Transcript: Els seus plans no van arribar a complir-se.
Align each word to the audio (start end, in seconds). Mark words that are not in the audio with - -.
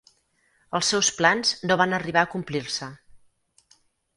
Els 0.77 0.87
seus 0.93 1.11
plans 1.19 1.51
no 1.71 1.77
van 1.81 1.93
arribar 1.99 2.25
a 2.25 2.31
complir-se. 2.33 2.91